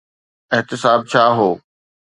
[0.55, 1.49] احتساب ڇا هو؟